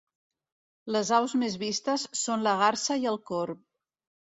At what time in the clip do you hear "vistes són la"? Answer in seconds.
1.65-2.57